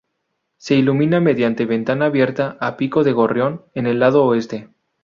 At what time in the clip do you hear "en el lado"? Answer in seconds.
3.75-4.23